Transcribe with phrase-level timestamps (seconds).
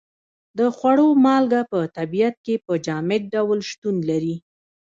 [0.57, 4.35] د خوړو مالګه په طبیعت کې په جامد ډول شتون لري.